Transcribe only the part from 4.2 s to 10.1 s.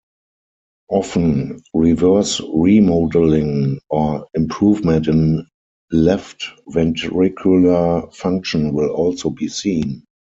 improvement in left ventricular function, will also be seen.